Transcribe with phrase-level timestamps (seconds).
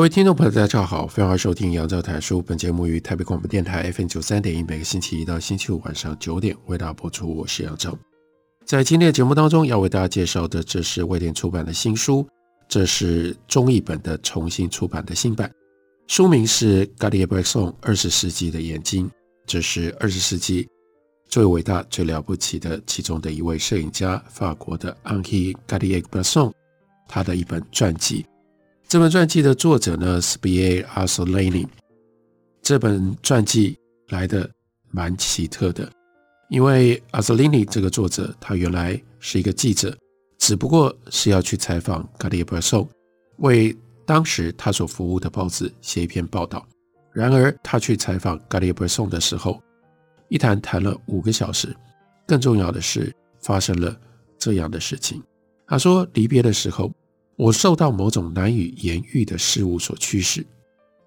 [0.00, 2.40] 各位听众朋友，大家好，欢迎收听杨照谈书。
[2.40, 7.30] 本节目于台北广播电台 FM 九三点一，每个星期一到星期五晚上九点为大家播出。
[7.36, 7.94] 我是杨照。
[8.64, 12.26] 在今天的节目当中，要为大家介绍的，这是威廉出版的新书，
[12.66, 15.52] 这是中译本的重新出版的新版。
[16.08, 19.06] 书名是《g a l i e b r e s o n 二十世纪的眼睛》，
[19.46, 20.66] 这是二十世纪
[21.28, 26.54] 最伟大、最了不起的其中的一位摄影家，法国的 Henri g a l i e b r e s o n
[27.06, 28.24] 他的一本传记。
[28.90, 31.64] 这本传记的作者呢是 Pierre Arsolini。
[32.60, 34.50] 这本传记来的
[34.90, 35.88] 蛮奇特的，
[36.48, 39.96] 因为 Arsolini 这个作者他原来是一个记者，
[40.38, 42.88] 只不过是要去采访 Cartier-Bresson，
[43.36, 46.66] 为当时他所服务的报纸写一篇报道。
[47.12, 49.62] 然而他去采访 Cartier-Bresson 的时候，
[50.28, 51.72] 一谈谈了五个小时。
[52.26, 53.96] 更重要的是，发生了
[54.36, 55.22] 这样的事情。
[55.64, 56.90] 他说离别的时候。
[57.40, 60.46] 我受到某种难以言喻的事物所驱使。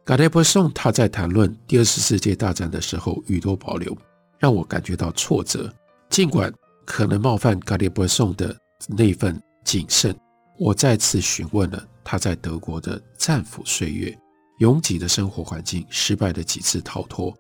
[0.04, 3.96] Cartier-Bresson 他在谈论第二次世界大战的时候，语多保留，
[4.40, 5.72] 让我感觉到挫折。
[6.10, 6.52] 尽管
[6.86, 10.16] 可能冒犯 Cartier-Bresson 的那份谨慎，
[10.58, 14.18] 我再次询问了他在德国的战俘岁月、
[14.58, 17.32] 拥挤的生活环境、失败的几次逃脱。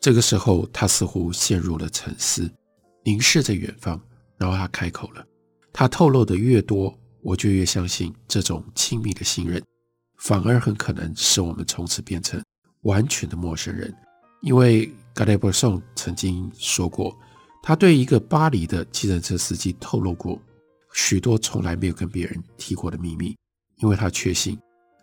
[0.00, 2.50] 这个时候，他似乎陷入了沉思，
[3.04, 4.00] 凝视着远方，
[4.38, 5.22] 然后他开口了。
[5.70, 6.98] 他透露的越多。
[7.28, 9.62] 我就越相信，这种亲密的信任，
[10.16, 12.42] 反而很可能使我们从此变成
[12.84, 13.94] 完全的陌生人。
[14.40, 17.14] 因为 Cartier-Bresson 曾经说过，
[17.62, 20.40] 他对一个巴黎的计程车司机透露过
[20.94, 23.36] 许多从来没有跟别人提过的秘密，
[23.76, 24.58] 因为他确信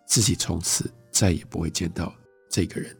[0.07, 2.11] 自己从此再也不会见到
[2.49, 2.97] 这个人。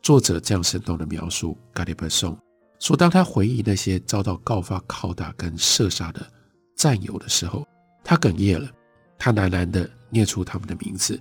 [0.00, 2.38] 作者这样生动的描述 Cartier-Bresson，
[2.80, 6.26] 说当他回忆那些遭到告发、拷打跟射杀的
[6.74, 7.66] 战友的时候。
[8.04, 8.70] 他哽咽了，
[9.18, 11.20] 他喃喃地念出他们的名字，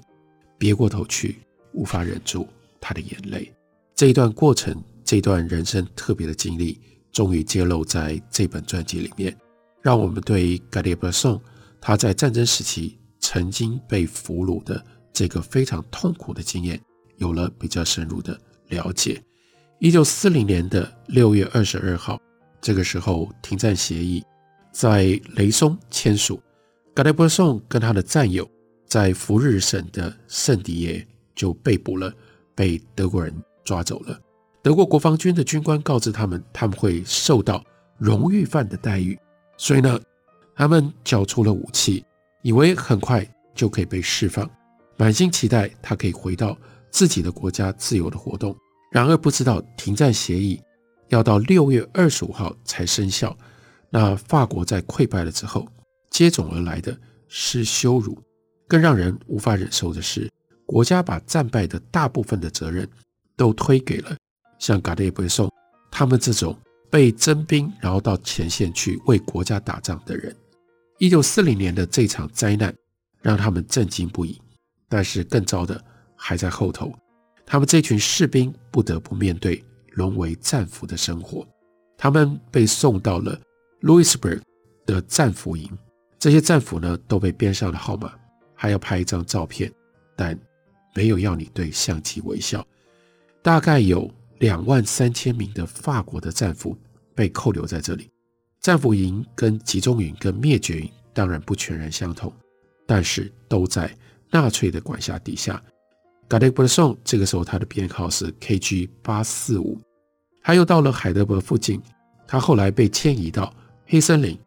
[0.58, 1.40] 别过头去，
[1.74, 2.48] 无法忍住
[2.80, 3.54] 他的眼泪。
[3.96, 6.80] 这一段过程，这段人生特别的经历，
[7.12, 9.36] 终于揭露在这本传记里面，
[9.82, 11.40] 让我们对 Cartier-Bresson
[11.80, 14.84] 他在战争时期曾经被俘虏的
[15.14, 16.82] 这个非常痛苦的经验，
[17.18, 18.40] 有了比较深入的
[18.70, 19.22] 了解。
[19.80, 22.20] 一九四零年的六月二十二号，
[22.60, 24.24] 这个时候停战协议
[24.72, 26.42] 在雷松签署。
[26.94, 28.50] Cartier-Bresson 跟他的战友
[28.86, 32.14] 在弗日省的圣迪耶就被捕了，
[32.54, 34.20] 被德国人抓走了。
[34.62, 37.64] 德国国防军的军官告知他们，他们会受到
[37.98, 39.18] 荣誉犯的待遇，
[39.58, 40.00] 所以呢，
[40.54, 42.04] 他们交出了武器，
[42.42, 43.26] 以为很快
[43.56, 44.48] 就可以被释放，
[44.98, 46.58] 满心期待他可以回到
[46.90, 48.56] 自己的国家自由的活动。
[48.92, 50.62] 然而不知道停战协议
[51.08, 53.36] 要到六月二十五号才生效。
[53.90, 55.66] 那法国在溃败了之后。
[56.12, 56.96] 接踵而来的
[57.28, 58.16] 是羞辱，
[58.68, 60.30] 更让人无法忍受的是，
[60.66, 62.88] 国家把战败的大部分的责任
[63.36, 64.16] 都推给了
[64.60, 65.50] 像嘎德耶布松
[65.90, 66.56] 他们这种
[66.90, 70.36] 被征兵然后到前线去为国家打仗的人。
[71.00, 72.76] 一九四零年的这场灾难
[73.22, 74.40] 让他们震惊不已，
[74.88, 75.84] 但是更糟的
[76.16, 76.94] 还在后头，
[77.46, 79.64] 他们这群士兵不得不面对
[79.94, 81.48] 沦为战俘的生活，
[81.98, 83.40] 他们被送到了
[83.82, 84.42] Louisburg
[84.86, 85.70] 的战俘营。
[86.22, 88.14] 这些战俘呢，都被编上了号码，
[88.54, 89.74] 还要拍一张照片，
[90.16, 90.40] 但
[90.94, 92.64] 没有要你对相机微笑。
[93.42, 94.08] 大概有
[94.38, 96.78] 两万三千名的法国的战俘
[97.16, 98.08] 被扣留在这里。
[98.60, 102.32] 战俘营跟集中营跟灭绝营当然不全然相同，
[102.86, 103.92] 但是都在
[104.30, 105.60] 纳粹的管辖底下。
[106.30, 109.82] Cartier-Bresson 这个时候他的编号是 KG 八四五，
[110.44, 111.82] 他又到了海德堡附近，
[112.28, 113.52] 他后来被迁移到
[113.88, 114.38] 黑森林，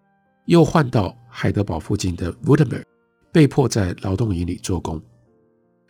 [0.44, 1.18] 又换到。
[1.36, 2.84] 海德堡附近的 Württemberg
[3.32, 5.02] 被迫在劳动营里做工。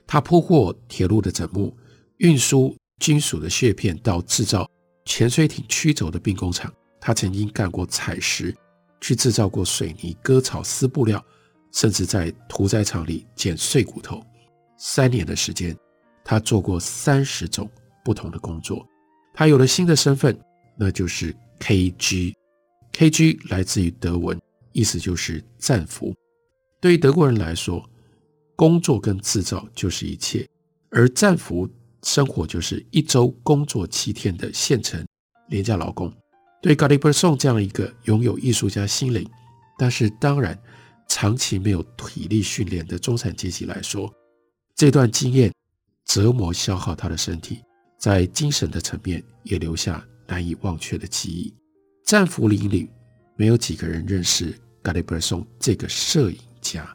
[0.07, 1.71] 他铺货铁路的枕木，
[2.17, 4.67] 运输金属的屑片到制造
[5.05, 6.73] 潜水艇曲轴的兵工厂。
[6.99, 8.57] 他曾经干过采石，
[9.03, 11.23] 去制造过水泥、割草、丝布料，
[11.73, 14.25] 甚至在屠宰场里捡碎骨头。
[14.79, 15.77] 三年的时间，
[16.25, 17.71] 他做过三十种
[18.03, 18.83] 不同的工作。
[19.35, 20.35] 他有了新的身份，
[20.75, 22.33] 那就是 KG。
[22.95, 24.41] KG 来自于德文。
[24.75, 26.15] 意思就是战俘，
[26.81, 27.89] 对于德国人来说，
[28.57, 30.47] 工作跟制造就是一切，
[30.91, 31.67] 而战俘
[32.03, 35.03] 生活就是一周工作七天的现成
[35.49, 36.13] 廉价劳工。
[36.61, 39.29] 对卡利伯松这样一个拥有艺术家心灵，
[39.79, 40.59] 但是当然
[41.09, 44.13] 长期没有体力训练的中产阶级来说，
[44.75, 45.53] 这段经验
[46.05, 47.63] 折磨消耗他的身体，
[47.99, 51.55] 在精神的层面也留下难以忘却的记忆。
[52.05, 52.91] 战俘营里
[53.37, 54.55] 没有几个人认识
[54.85, 56.87] 卡利伯松这个摄影家。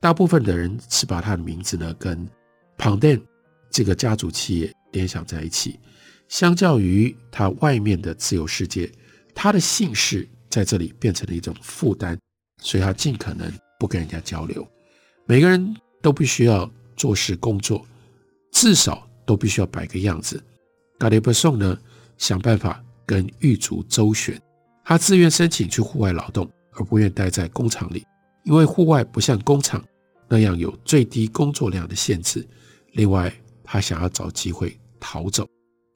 [0.00, 2.28] 大部分的人是把他的名字呢跟
[2.76, 3.22] Panden
[3.70, 5.78] 这个家族企业联想在一起。
[6.26, 8.90] 相较于他外面的自由世界，
[9.34, 12.18] 他的姓氏在这里变成了一种负担，
[12.62, 14.66] 所以他尽可能不跟人家交流。
[15.26, 17.86] 每个人都必须要做事工作，
[18.52, 20.42] 至少都必须要摆个样子。
[20.98, 21.78] 卡利伯松呢，
[22.16, 24.40] 想办法跟狱卒周旋，
[24.82, 28.06] 他自愿申请去户外劳动，而不愿待在工厂里，
[28.44, 29.82] 因为户外不像工厂。
[30.26, 32.44] 那样有最低工作量的限制。
[32.92, 33.32] 另外，
[33.62, 35.46] 他想要找机会逃走。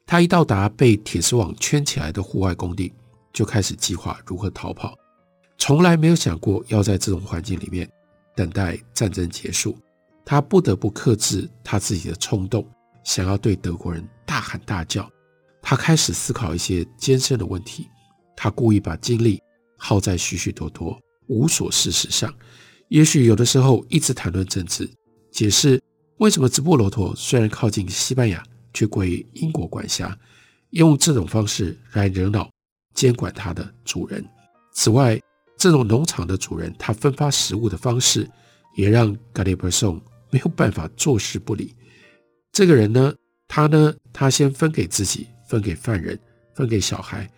[0.06, 2.92] 他一到达被铁丝网圈起来的户外工地，
[3.32, 4.94] 就开始计划如何逃跑。
[5.56, 7.88] 从来没有想过要在这种环境里面
[8.36, 9.76] 等待战争结束。
[10.26, 12.64] 他不得不克制他自己的冲动，
[13.04, 15.10] 想要对德国人大喊大叫。
[15.62, 17.88] 他开始思考一些艰深的问题。
[18.36, 19.42] 他故意把精力
[19.78, 22.30] 耗在许许多多无所事事上。
[22.88, 24.86] 也许有的时候一直谈论政治，
[25.30, 25.80] 解释
[26.18, 28.42] 为什么直布罗陀虽然靠近西班牙，
[28.74, 30.14] 却归英国管辖，
[30.70, 32.50] 用这种方式来惹恼
[32.94, 34.22] 监管他的主人。
[34.72, 35.20] 此外，
[35.56, 38.28] 这种农场的主人他分发食物的方式，
[38.76, 40.00] 也让卡利伯松
[40.30, 41.74] 没有办法坐视不理。
[42.52, 43.14] 这个人呢，
[43.46, 46.18] 他呢，他先分给自己，分给犯人，
[46.54, 47.30] 分给小孩，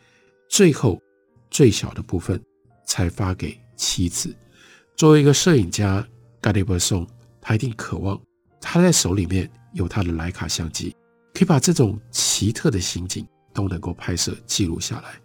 [0.48, 1.00] 最后
[1.50, 2.40] 最小的部分
[2.86, 4.34] 才发给妻子。
[4.96, 6.06] 作为一个摄影家，
[6.40, 7.06] 卡利伯松
[7.40, 8.20] 他一定渴望
[8.60, 10.94] 他在手里面有他的莱卡相机，
[11.32, 15.20] 可以把这种奇特的情景都能够拍摄记录下来。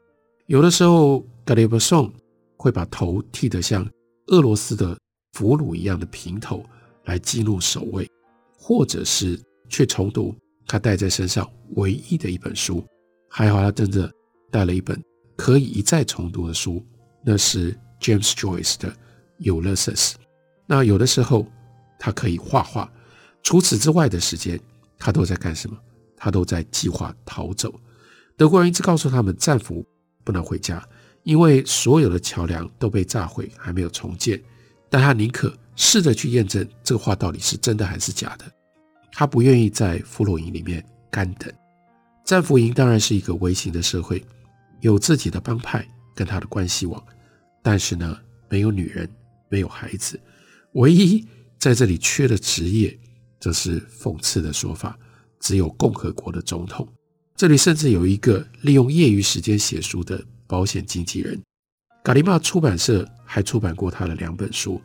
[0.48, 2.12] 有的时候，卡利伯松
[2.57, 3.88] 会把头剃得像
[4.27, 4.98] 俄罗斯的
[5.33, 6.63] 俘虏一样的平头
[7.06, 8.10] 来记录守卫，
[8.57, 10.33] 或者是去重读
[10.68, 12.83] 他带在身上唯一的一本书。
[13.30, 14.10] 还好他真的
[14.50, 15.00] 带了一本
[15.36, 16.86] 可以一再重读的书，
[17.24, 18.96] 那是 James Joyce 的。
[19.40, 20.16] 尤勒瑟斯，
[20.66, 21.46] 那有的时候
[22.00, 22.90] 他可以画画，
[23.44, 24.58] 除此之外的时间，
[24.98, 25.78] 他都在干什么？
[26.16, 27.74] 他都在计划逃走。
[28.38, 29.86] 德国人一直告诉他们，战俘
[30.24, 30.82] 不能回家，
[31.24, 34.42] 因为所有的桥梁都被炸毁，还没有重建。
[34.90, 38.46] 但他宁可试着去验证这个话到底是真的还是假的。
[39.12, 41.52] 他不愿意在俘虏营里面干等。
[42.24, 44.24] 战俘营当然是一个微型的社会，
[44.81, 47.04] 有自己的帮派跟他的关系网，
[47.62, 48.18] 但是呢，
[48.50, 49.10] 没有女人。
[49.48, 50.19] 没有孩子，
[50.74, 51.24] 唯一
[51.60, 53.00] 在这里缺的职业，
[53.39, 54.98] 这是讽刺的说法。
[55.39, 56.86] 只有共和国的总统。
[57.36, 61.39] 这里甚至有一个利用业余时间写书的保险经纪人。
[62.04, 64.81] 卡利玛出版社还出版过他的两本书。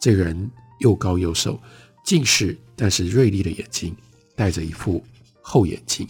[0.00, 0.48] 这个人
[0.78, 1.60] 又高又瘦，
[2.06, 3.94] 近视，但是锐利的眼睛，
[4.36, 5.04] 戴着一副
[5.42, 6.08] 厚眼镜。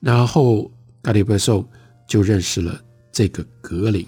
[0.00, 0.70] 然后
[1.02, 1.66] 卡利伯松
[2.08, 4.04] 就认识了这个格林，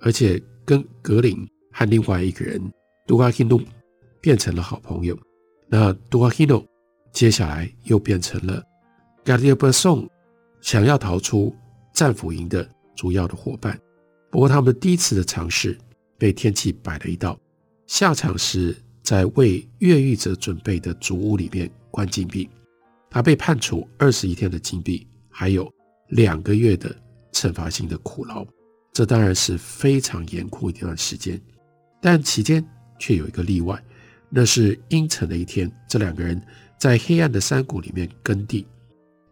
[0.00, 1.48] 而且跟格林。
[1.78, 2.58] 和另外一个人
[3.06, 3.60] 杜卡希诺
[4.18, 5.14] 变成了好朋友。
[5.68, 6.64] 那杜卡希诺
[7.12, 8.64] 接下来又变成了
[9.26, 10.08] 卡利伯松
[10.62, 11.54] 想要逃出
[11.92, 13.78] 战俘营的主要的伙伴。
[14.30, 15.76] 不过，他们第一次的尝试
[16.16, 17.38] 被天气摆了一道，
[17.86, 22.48] 下场是在为越狱者准备的主屋里面关禁闭。
[23.10, 25.70] 他被判处二十一天的禁闭，还有
[26.08, 26.96] 两个月的
[27.36, 28.46] 惩罚性的苦劳。
[28.94, 31.38] 这当然是非常严酷一段时间。
[32.00, 32.66] 但期间
[32.98, 33.82] 却有一个例外，
[34.30, 36.40] 那是阴沉的一天，这两个人
[36.78, 38.66] 在黑暗的山谷里面耕地，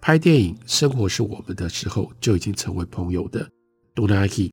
[0.03, 3.49] 拍电影《生活是我们的》时候就已经成为朋友的
[3.95, 4.53] 多纳希，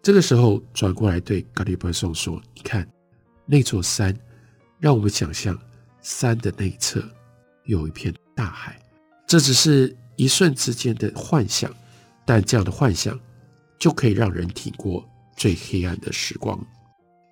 [0.00, 2.88] 这个时候转过来对卡利伯松说：“你看
[3.44, 4.16] 那座山，
[4.78, 5.58] 让我们想象
[6.00, 7.02] 山的内侧
[7.64, 8.78] 有一片大海，
[9.26, 11.74] 这只是一瞬之间的幻想，
[12.24, 13.18] 但这样的幻想
[13.78, 15.04] 就可以让人挺过
[15.36, 16.58] 最黑暗的时光。”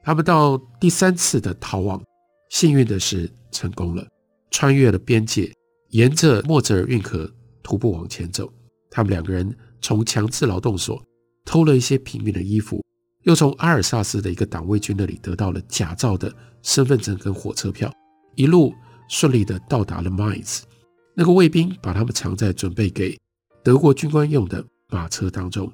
[0.04, 2.02] 他们到第三次的逃亡，
[2.50, 4.04] 幸运的是成功了，
[4.50, 5.52] 穿越了边界，
[5.90, 7.30] 沿着莫泽尔运河
[7.62, 8.52] 徒步往前走。
[8.90, 11.00] 他们两个人从强制劳动所
[11.44, 12.84] 偷了一些平民的衣服，
[13.22, 17.90] 又从阿尔萨斯的一个党卫军那里得到了假造的身份证跟火车票，
[18.34, 18.74] 一路
[19.08, 20.64] 顺利的到达了迈兹。
[21.14, 23.16] 那个卫兵把他们藏在准备给
[23.62, 25.72] 德国军官用的马车当中。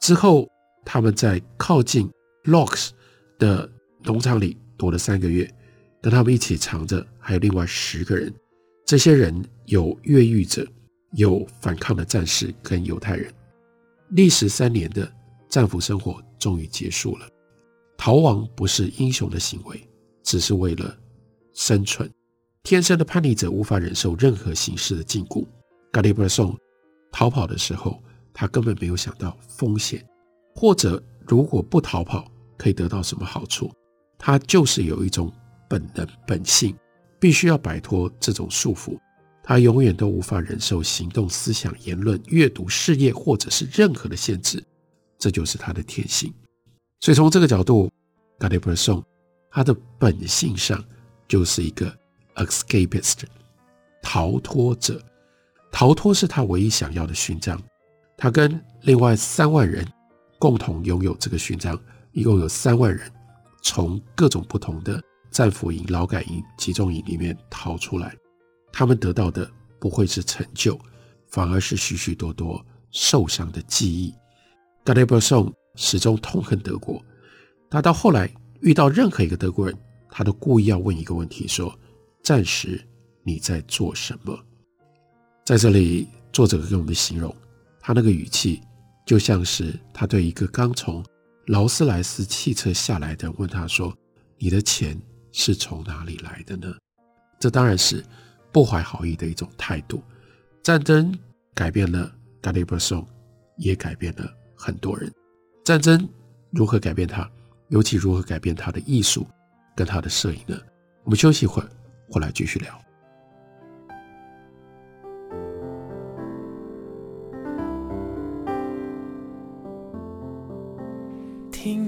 [0.00, 0.46] 之后，
[0.84, 2.10] 他们在靠近
[2.44, 2.90] Locks
[3.38, 3.70] 的
[4.02, 5.50] 农场里躲了三个月，
[6.02, 8.32] 跟他们一起藏着还有另外十个人，
[8.84, 10.66] 这些人有越狱者，
[11.12, 13.32] 有反抗的战士跟犹太人。
[14.10, 15.10] 历时三年的
[15.48, 17.26] 战俘生活终于结束了。
[17.96, 19.88] 逃亡不是英雄的行为，
[20.22, 20.96] 只是为了
[21.54, 22.08] 生存。
[22.62, 25.44] 天生的叛逆者无法忍受任何形式的禁锢。
[25.90, 26.54] 卡列布松
[27.10, 28.02] 逃跑的时候，
[28.38, 30.06] 他根本没有想到风险，
[30.54, 33.72] 或者如果不逃跑可以得到什么好处。
[34.18, 35.32] 他就是有一种
[35.70, 36.76] 本能本性，
[37.18, 38.98] 必须要摆脱这种束缚。
[39.42, 44.62] 他永远都无法忍受行动、思想、言论、阅读、事业或者是任何的限制，
[45.18, 46.30] 这就是他的天性。
[47.00, 47.90] 所以从这个角度，
[48.38, 49.02] 卡列布松
[49.50, 50.84] 他的本性上
[51.26, 51.90] 就是一个
[52.34, 53.20] escapist，
[54.02, 55.02] 逃脱者。
[55.72, 57.58] 逃脱是他唯一想要的勋章。
[58.16, 59.86] 他跟另外三万人
[60.38, 61.78] 共同拥有这个勋章，
[62.12, 63.10] 一共有三万人
[63.62, 68.16] 从各种不同的战俘营、劳改营、集中营里面逃出来。
[68.72, 70.78] 他们得到的不会是成就，
[71.28, 74.14] 反而是许许多多受伤的记忆。
[74.84, 77.02] 卡列布松始终痛恨德国。
[77.68, 78.30] 他到后来
[78.60, 79.76] 遇到任何一个德国人，
[80.10, 81.76] 他都故意要问一个问题：说，
[82.22, 82.80] 战时
[83.22, 84.38] 你在做什么？
[85.44, 87.34] 在这里，作者给我们形容，
[87.86, 88.60] 他那个语气
[89.06, 91.04] 就像是他对一个刚从
[91.46, 93.96] 劳斯莱斯汽车下来的问他说
[94.38, 95.00] ：“你的钱
[95.30, 96.74] 是从哪里来的呢？”
[97.38, 98.04] 这当然是
[98.50, 100.02] 不怀好意的一种态度。
[100.64, 101.16] 战争
[101.54, 102.12] 改变了
[102.42, 103.06] gadibo song，
[103.56, 105.08] 也改变了很多人。
[105.64, 106.08] 战争
[106.50, 107.30] 如何改变他？
[107.68, 109.24] 尤其如何改变他的艺术
[109.76, 110.58] 跟他的摄影呢？
[111.04, 111.70] 我们休息一会儿，
[112.10, 112.76] 回来继续聊。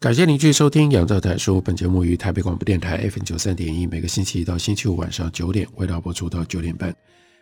[0.00, 1.58] 感谢您继续收听《杨照谈书》。
[1.60, 6.90] 本节目于台北广播电台 FM 九三点一，每个星期一到星期五晚上九点，为大家播出到九点半。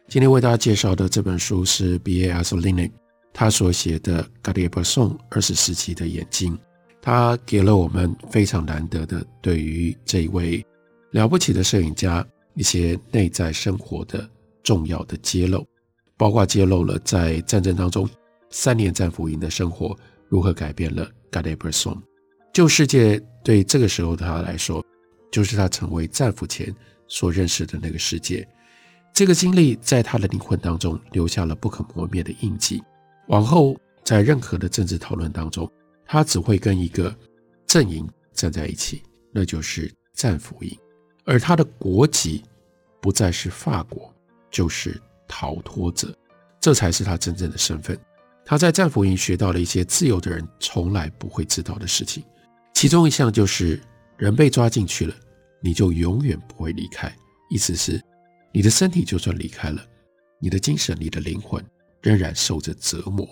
[0.09, 2.91] 今天为大家介绍的这本书是 B A R S O L I N E，
[3.33, 6.53] 他所写的《g a l i b e r s o n 二十世纪的眼睛》，
[7.01, 10.61] 他给了我们非常难得的对于这一位
[11.13, 14.29] 了不起的摄影家一些内在生活的
[14.65, 15.65] 重要的揭露，
[16.17, 18.11] 包括揭露了在战争当中
[18.51, 19.97] 三年战俘营的生活
[20.29, 22.08] 如何改变了 g a l i b e r s o n。
[22.59, 24.85] 旧世界对这个时候的他来说，
[25.31, 26.75] 就是他成为战俘前
[27.07, 28.45] 所认识的那个世界。
[29.15, 32.83] 这个经历在他的灵魂当中留下了不可磨灭的印记。
[33.29, 35.71] 往后在任何的政治讨论当中，
[36.05, 37.15] 他只会跟一个
[37.65, 40.77] 阵营站在一起，那就是战俘营。
[41.25, 42.43] 而他的国籍
[43.01, 44.13] 不再是法国，
[44.51, 46.13] 就是逃脱者，
[46.59, 47.97] 这才是他真正的身份。
[48.45, 52.25] 他在战俘营学到了一些自由的人从来不会知道的事情。
[52.79, 53.81] 其中一项就是，
[54.17, 55.13] 人被抓进去了，
[55.61, 57.13] 你就永远不会离开。
[57.51, 58.01] 意思是，
[58.53, 59.85] 你的身体就算离开了，
[60.39, 61.61] 你的精神、你的灵魂
[62.01, 63.27] 仍然受着折磨。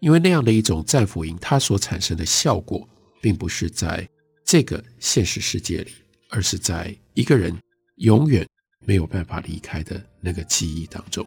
[0.00, 2.88] 因为那样的一种战俘营，它所产生的效果，
[3.22, 4.04] 并不是在
[4.44, 5.92] 这个现实世界里，
[6.30, 7.56] 而是在一个人
[7.98, 8.44] 永远
[8.84, 11.24] 没有办法离开的那个记忆当中。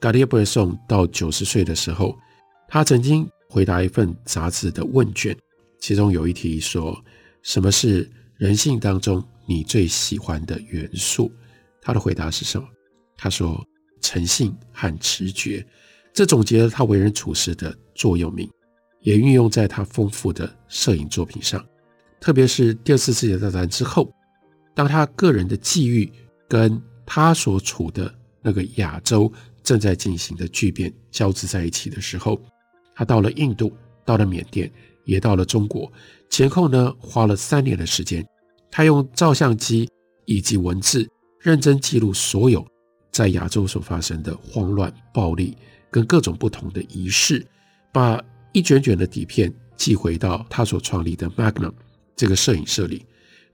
[0.00, 2.18] 卡列布松到九十岁的时候，
[2.66, 5.36] 他曾经回答一份杂志的问卷。
[5.80, 7.02] 其中有一题说
[7.42, 11.32] ：“什么是人性当中你最喜欢的元素？”
[11.82, 12.68] 他的回答是什么？
[13.16, 13.66] 他说
[14.00, 15.66] ：“诚信和直觉。”
[16.12, 18.50] 这总结了他为人处事的座右铭，
[19.00, 21.64] 也运用在他丰富的摄影作品上。
[22.20, 24.12] 特别是第二次世界大战之后，
[24.74, 26.10] 当他个人的际遇
[26.48, 29.32] 跟他所处的那个亚洲
[29.62, 32.42] 正在进行的巨变交织在一起的时候，
[32.94, 34.70] 他到了印度，到了缅甸。
[35.10, 35.90] 也到了中国，
[36.30, 38.24] 前后呢花了三年的时间，
[38.70, 39.90] 他用照相机
[40.24, 41.04] 以及文字
[41.40, 42.64] 认真记录所有
[43.10, 45.56] 在亚洲所发生的慌乱、暴力
[45.90, 47.44] 跟各种不同的仪式，
[47.92, 51.72] 把一卷卷的底片寄回到他所创立的 Magnum
[52.14, 53.04] 这个摄影社里，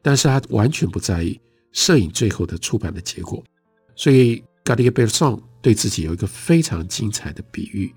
[0.03, 1.41] 但是他完全不在意
[1.73, 3.43] 摄影最后的出版的结果，
[3.95, 7.91] 所以卡列布松对自己有一个非常精彩的比喻，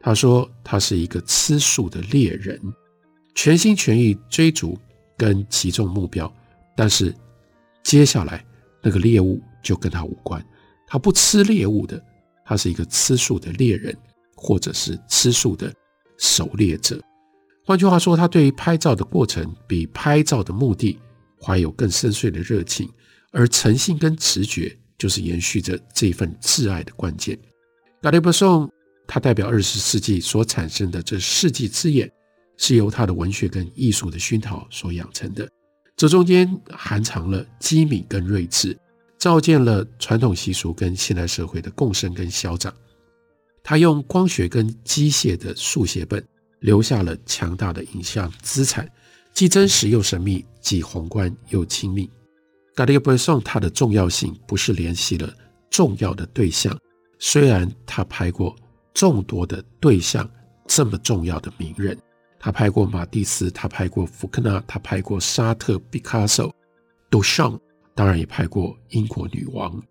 [0.00, 2.60] 他说他是一个吃素的猎人，
[3.36, 4.76] 全心全意追逐
[5.16, 6.32] 跟击中目标，
[6.74, 7.14] 但是
[7.84, 8.44] 接下来
[8.82, 10.44] 那个猎物就跟他无关。
[10.88, 12.02] 他不吃猎物的，
[12.44, 13.96] 他是一个吃素的猎人，
[14.34, 15.72] 或者是吃素的
[16.16, 17.00] 狩猎者。
[17.64, 20.98] 换句话说，他对于拍照的过程比拍照的目的
[21.40, 22.88] 怀有更深邃的热情，
[23.32, 27.38] 而诚信跟直觉就是延续着这份挚爱的关键。
[28.00, 28.70] 卡蒂·布松，
[29.06, 32.10] 他代表二十世纪所产生的这世纪之眼，
[32.56, 35.48] 是由他的文学跟艺术的熏陶所养成的。
[35.96, 38.76] 这中间含藏了机敏跟睿智，
[39.18, 42.74] 照见了传统习俗跟现代社会的共生跟消长。
[43.62, 46.24] 他用光学跟机械的速写本。
[46.60, 48.90] 留下了强大的影像资产，
[49.34, 52.10] 既真实又神秘，既宏观又亲密。
[52.74, 55.32] Cartier-Bresson 他的重要性不是联系了
[55.70, 56.76] 重要的对象，
[57.18, 58.56] 虽然他拍过
[58.94, 60.28] 众多的对象
[60.66, 61.96] 这么重要的名人，
[62.46, 66.54] 他拍过马蒂斯，他拍过福克纳，他拍过沙特、毕卡索、
[67.10, 67.58] 杜尚，
[67.92, 69.82] 当然也拍过英国女王。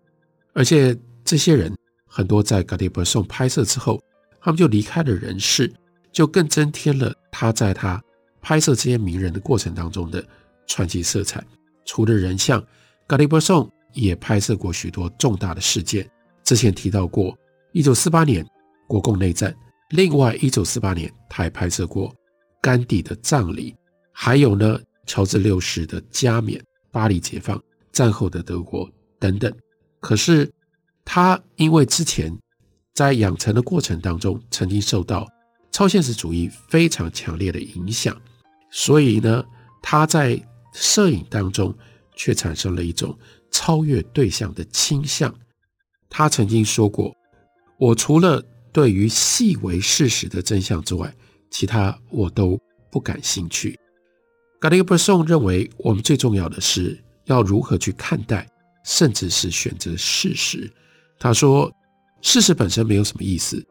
[0.54, 1.70] 而且这些人
[2.06, 4.00] 很多在 g a d i b e r s o n 拍摄之后，
[4.40, 5.70] 他们就离开了人世。
[6.10, 8.02] 就更增添了他在他
[8.40, 10.26] 拍摄这些名人的过程当中的
[10.66, 11.44] 传奇色彩。
[11.84, 12.58] 除了人像
[13.06, 16.10] g a d i b e r s o n 也拍摄过许多重大的事件。
[16.42, 17.36] 之前提到过，
[17.72, 18.42] 一九四八年
[18.88, 19.54] 国共内战，
[19.90, 22.10] 另外一九四八年他还拍摄过
[22.66, 23.76] 甘地的葬礼，
[24.10, 29.52] 还有呢乔治六世的加冕、巴黎解放、战后的德国等等。
[30.00, 30.50] 可是
[31.04, 32.36] 他因为之前
[32.92, 35.28] 在养成的过程当中，曾经受到
[35.70, 38.20] 超现实主义非常强烈的影响，
[38.72, 39.44] 所以呢，
[39.80, 40.36] 他在
[40.72, 41.72] 摄影当中
[42.16, 43.16] 却产生了一种
[43.52, 45.32] 超越对象的倾向。
[46.10, 47.14] 他曾经说过
[47.78, 51.14] ：“我除了对于细微事实的真相之外，
[51.50, 52.58] 其他我都
[52.90, 53.78] 不感兴趣。”
[54.60, 58.48] Cartier-Bresson 认为，我们最重要的是要如何去看待，
[58.84, 60.70] 甚至是选择事实。
[61.18, 61.72] 他说
[62.22, 63.64] ：“事实本身没有什么意思。”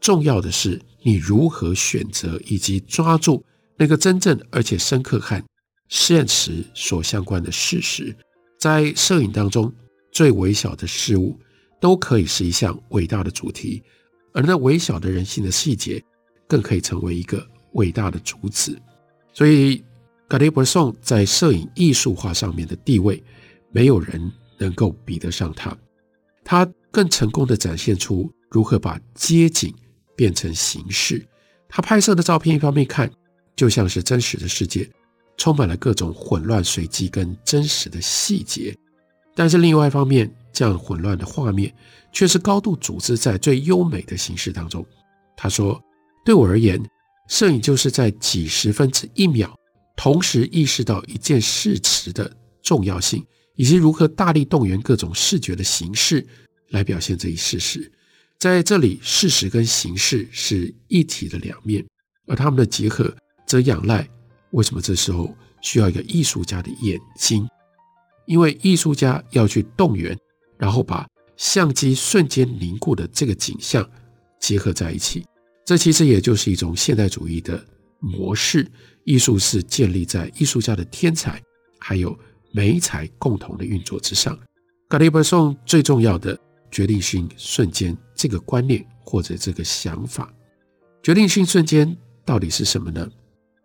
[0.00, 3.44] 重要的是你如何选择，以及抓住
[3.76, 5.40] 那个真正而且深刻和
[5.88, 8.14] 现实所相关的事实。
[8.58, 9.72] 在摄影当中，
[10.10, 11.38] 最微小的事物
[11.80, 13.80] 都可以是一项伟大的主题，
[14.34, 16.02] 而那微小的人性的细节，
[16.52, 18.78] 更可以成为一个伟大的主旨。
[19.32, 19.82] 所以
[20.28, 23.24] ，Cartier-Bresson 在摄影艺术化上面的地位，
[23.70, 25.74] 没有人能够比得上他。
[26.44, 29.74] 他更成功地展现出如何把街景。
[30.14, 31.26] 变成形式，
[31.68, 33.10] 他拍摄的照片一方面看
[33.56, 34.88] 就像是真实的世界，
[35.38, 38.74] 充满了各种混乱、随机跟真实的细节；
[39.34, 41.74] 但是另外一方面，这样混乱的画面
[42.12, 44.84] 却是高度组织在最优美的形式当中。
[45.34, 45.82] 他说
[46.24, 46.80] ：“对我而言，
[47.28, 49.52] 摄影就是在几十分之一秒，
[49.96, 53.24] 同时意识到一件事实的重要性，
[53.56, 56.26] 以及如何大力动员各种视觉的形式
[56.70, 57.90] 来表现这一事实。”
[58.38, 61.84] 在这里，事实跟形式是一体的两面，
[62.26, 63.14] 而他们的结合
[63.46, 64.08] 则仰赖
[64.50, 67.46] 为什么这时候需要一个艺术家的眼睛？
[68.26, 70.18] 因为艺术家要去动员，
[70.58, 71.06] 然后把
[71.36, 73.88] 相机瞬间凝固的这个景象
[74.40, 75.24] 结合在一起。
[75.64, 77.64] 这其实也就是一种现代主义的
[77.98, 78.70] 模式。
[79.04, 81.42] 艺术是建立在艺术家的天才
[81.78, 82.16] 还有
[82.52, 84.38] 美才共同的运作之上。
[84.88, 86.38] Cartier-Bresson 最重要的。
[86.72, 90.32] 决定性瞬间，这个观念或者这个想法，
[91.02, 91.94] 决定性瞬间
[92.24, 93.06] 到底是什么呢？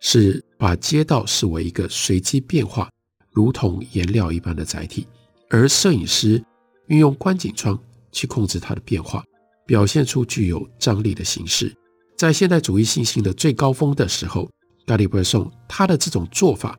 [0.02, 2.90] 是把街道视为一个随机变化，
[3.32, 5.08] 如同颜料一般的载体，
[5.50, 6.44] 而摄影师
[6.88, 7.82] 运用观景窗
[8.12, 9.24] 去控制它的变化，
[9.66, 11.74] 表现出具有张力的形式。
[12.18, 14.50] 在现代主义信心的最高峰的时候
[14.88, 16.76] ，Cartier-Bresson 他的这种做法，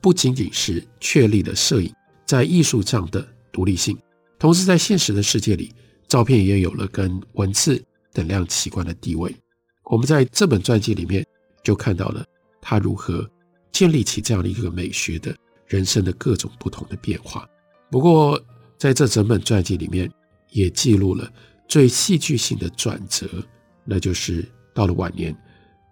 [0.00, 3.98] 不仅仅是确立了摄影在艺术上的独立性。
[4.38, 5.74] 同时，在现实的世界里，
[6.08, 7.82] 照片也有了跟文字
[8.14, 9.36] 等量齐观的地位。
[9.84, 11.26] 我们在这本传记里面
[11.62, 12.24] 就看到了
[12.62, 13.28] 他如何
[13.70, 17.46] 建立起这样的一个美学的人生的各种不同的变化。
[17.90, 18.42] 不过，
[18.78, 20.10] 在这整本传记里面，
[20.48, 21.30] 也记录了
[21.68, 23.28] 最戏剧性的转折，
[23.84, 24.48] 那就是
[24.80, 25.36] 到了晚年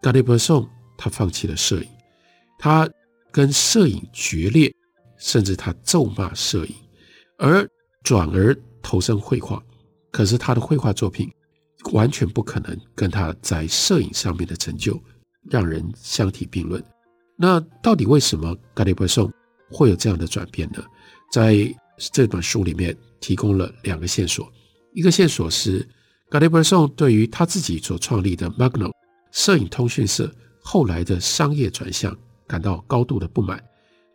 [0.01, 1.88] ，Cartier-Bresson 他放弃了摄影，
[2.59, 2.88] 他
[3.31, 4.74] 跟摄影决裂，
[5.18, 6.74] 甚至他咒骂摄影，
[7.37, 7.68] 而。
[8.05, 9.62] 转而投身绘画，
[10.11, 11.31] 可是他的绘画作品
[11.92, 14.98] 完全不可能跟他在摄影上面的成就
[15.51, 16.83] 让人相提并论。
[17.37, 19.31] 那到底为什么 Cartier-Bresson
[19.70, 20.83] 会有这样的转变呢？
[21.31, 21.74] 在
[22.12, 24.51] 这本书里面提供了两个线索，
[24.94, 25.87] 一个线索是
[26.31, 28.93] g a r d e r a n s o n 对于他自己所创立的 Magnum
[29.33, 32.14] 摄影通讯社后来的商业转向
[32.47, 33.62] 感到高度的不满，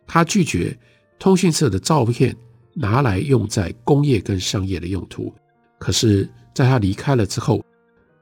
[0.06, 0.78] 他拒绝
[1.18, 2.36] 通讯社的照片
[2.72, 5.34] 拿来用在工业跟商业的用途。
[5.78, 7.64] 可是，在他离开了之后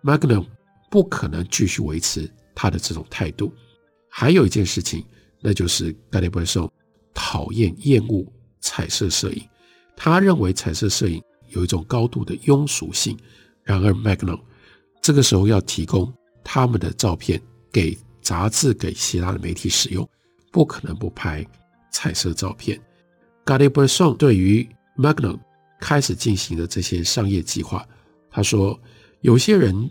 [0.02, 0.46] ，Magnum
[0.90, 3.52] 不可能继续维持他的这种态度。
[4.09, 5.05] 还有一件事情，
[5.40, 6.70] 那就是 g a r d e r a n s o n
[7.12, 8.26] 讨厌厌恶
[8.61, 9.42] 彩色摄影，
[9.94, 13.18] 他认为彩色摄影有一种高度的庸俗性。
[13.64, 14.40] 然而，Magnum
[15.01, 16.12] 这个时候要提供
[16.44, 17.40] 他们的照片
[17.72, 20.09] 给杂志、给其他的媒体使用，
[20.51, 21.46] 不可能不拍
[21.90, 22.81] 彩色照片。
[23.44, 25.38] Cartier-Bresson 对于 Magnum
[25.81, 27.87] 开始进行的这些商业计划，
[28.31, 28.79] 他说
[29.22, 29.90] ：“有些人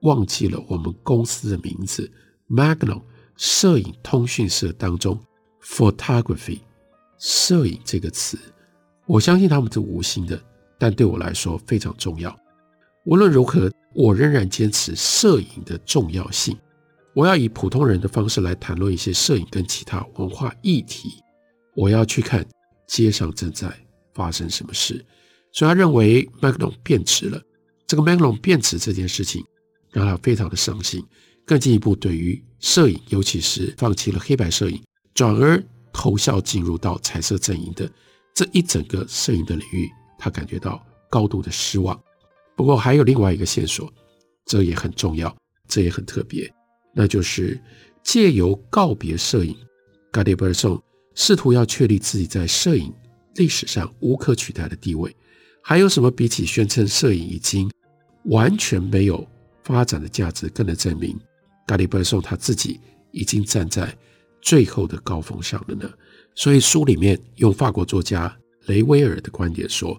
[0.00, 2.10] 忘记了我们公司的名字
[2.48, 3.02] ，Magnum
[3.36, 5.18] 摄影通讯社当中
[5.62, 6.60] ，photography
[7.18, 8.38] 摄影这个词，
[9.06, 10.40] 我相信他们是无心的，
[10.78, 12.36] 但对我来说非常重要。
[13.08, 16.54] 无论如何，我仍然坚持摄影的重要性。
[17.14, 21.14] 我要以普通人的方式来谈论一些摄影跟其他文化议题。
[21.74, 22.46] 我要去看
[22.86, 23.72] 街上正在
[24.12, 25.02] 发生什么事。”
[25.52, 27.40] 所以他认为 Magnum 变质了，
[27.86, 29.42] 这个 Magnum 变质这件事情
[29.90, 31.02] 让他非常的伤心。
[31.46, 34.78] 更进一步，对于摄影，尤其是放弃了黑白摄影，
[35.14, 37.90] 转而投效进入到彩色阵营的
[38.34, 41.98] 这一整个摄影的领域，他感觉到高度的失望。
[42.58, 43.88] 不过还有另外一个线索，
[44.44, 45.32] 这也很重要，
[45.68, 46.52] 这也很特别，
[46.92, 47.56] 那就是
[48.02, 49.56] 借由告别摄影
[50.10, 50.82] ，Cartier-Bresson
[51.14, 52.92] 试图要确立自己在摄影
[53.36, 55.14] 历史上无可取代的地位。
[55.62, 57.70] 还有什么比起宣称摄影已经
[58.24, 59.24] 完全没有
[59.62, 61.16] 发展的价值，更能证明
[61.68, 62.80] Cartier-Bresson 他自己
[63.12, 63.96] 已经站在
[64.42, 65.88] 最后的高峰上了呢？
[66.34, 69.96] 所以书里面用法国作家雷威尔的观点说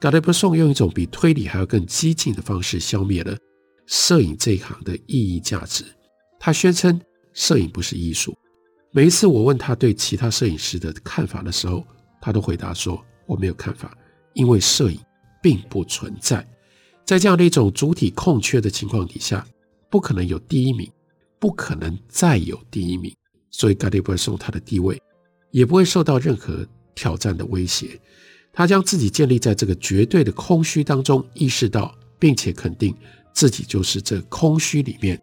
[0.00, 3.36] galileo 用一种比推理还要更激进的方式消灭了
[3.86, 5.84] 摄影这一行的意义价值。
[6.38, 7.00] 他宣称
[7.34, 8.36] 摄影不是艺术。
[8.92, 11.84] 每一次我问他对其他摄影师的看法的时候，
[12.20, 13.96] 他都回答说我没有看法，
[14.32, 14.98] 因为摄影。
[15.42, 16.46] 并不存在，
[17.06, 19.42] 在这样的一种主体空缺的情况底下，
[19.88, 20.86] 不可能有第一名，
[21.38, 23.10] 不可能再有第一名，
[23.50, 25.00] 所以 galileo 他的地位
[25.50, 27.98] 也不会受到任何挑战的威胁。
[28.52, 32.94] 他将自己建立在这个绝对的空虚当中，意识到并且肯定
[33.32, 35.20] 自己就是这空虚里面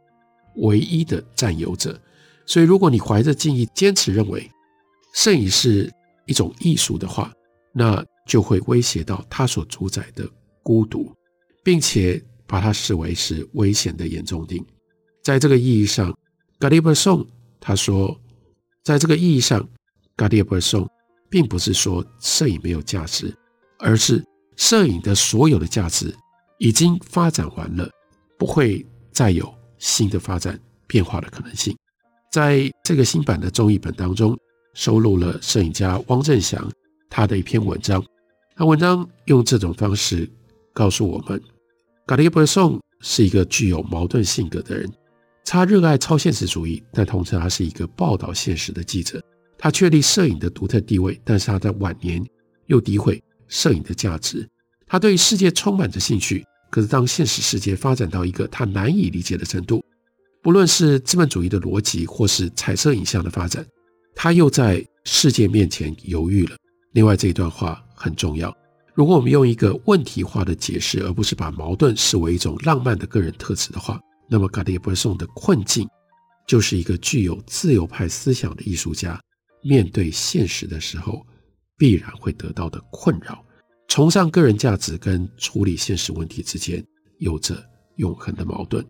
[0.55, 1.99] 唯一的占有者。
[2.45, 4.49] 所以，如果你怀着敬意坚持认为
[5.13, 5.91] 摄影是
[6.25, 7.31] 一种艺术的话，
[7.73, 10.27] 那就会威胁到他所主宰的
[10.63, 11.13] 孤独，
[11.63, 14.65] 并且把它视为是危险的严重性。
[15.21, 16.17] 在这个意义上
[16.59, 17.27] ，Cartier-Bresson
[17.59, 18.17] 他说，
[18.83, 19.67] 在这个意义上
[20.15, 20.87] ，Cartier-Bresson
[21.29, 23.35] 并不是说摄影没有价值，
[23.79, 24.23] 而是
[24.55, 26.13] 摄影的所有的价值
[26.57, 27.89] 已经发展完了，
[28.37, 31.75] 不会再有新的发展变化的可能性。
[32.31, 34.37] 在这个新版的综艺本当中，
[34.73, 36.69] 收录了摄影家汪正祥
[37.09, 38.03] 他的一篇文章。
[38.55, 40.29] 那文章用这种方式
[40.73, 41.41] 告诉我们
[42.07, 44.91] ，Cartier-Bresson 是一个具有矛盾性格的人。
[45.45, 49.23] 他热爱超现实主义，但同时他是一个报道现实的记者。
[49.57, 52.23] 他确立摄影的独特地位，但是他在晚年
[52.67, 54.47] 又诋毁摄影的价值。
[54.85, 59.83] 他对世界充满着兴趣，可是当现实世界发展到一个他难以理解的程度，
[60.41, 63.65] 不论是资本主义的逻辑，或是彩色影像的发展，
[64.15, 66.55] 他又在世界面前犹豫了。
[66.93, 67.83] 另外这一段话。
[67.99, 68.55] 很重要。
[68.93, 75.89] 如果我们用一个问题化的解释，而不是把矛盾视为一种浪漫的个人特质的话，那么 Cartier-Bresson 的困境
[76.47, 79.19] 就是一个具有自由派思想的艺术家
[79.61, 81.25] 面对现实的时候
[81.77, 83.43] 必然会得到的困扰。
[83.87, 86.83] 崇尚个人价值跟处理现实问题之间
[87.19, 87.55] 有着
[87.95, 88.85] 永恒的矛盾。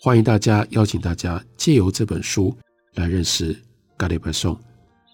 [0.00, 2.56] 欢迎大家，邀请大家借由这本书
[2.94, 3.54] 来认识
[3.98, 4.58] Cartier-Bresson，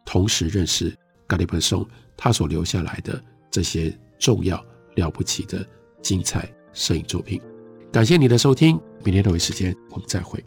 [0.05, 0.97] 同时认识
[1.29, 1.87] Cartier-Bresson。
[2.17, 5.69] 他所留下来的这些重要了不起的
[6.01, 7.39] 精彩摄影作品，
[7.93, 10.43] 感谢你的收听，明天同一时间我们再会。